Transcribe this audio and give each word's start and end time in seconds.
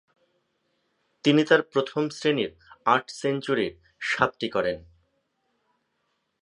তিনি 1.23 1.41
তার 1.43 1.61
প্রথম-শ্রেণীর 1.61 2.51
আট 2.85 3.05
সেঞ্চুরির 3.11 3.73
সাতটি 4.01 4.49
করেন। 4.49 4.77